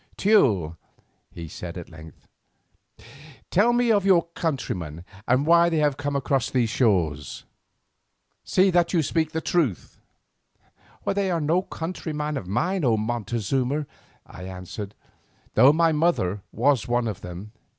[0.17, 0.77] "Teule,"
[1.29, 2.27] he said at length,
[3.51, 7.45] "tell me of your countrymen, and why they have come to these shores.
[8.43, 9.99] See that you speak truth."
[11.05, 13.85] "They are no countrymen of mine, O Montezuma,"
[14.25, 14.95] I answered,
[15.53, 17.51] "though my mother was one of them."